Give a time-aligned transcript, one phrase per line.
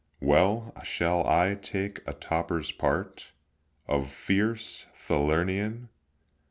[0.19, 3.33] Well, shall I take a toper's part
[3.87, 5.89] Of fierce Falernian?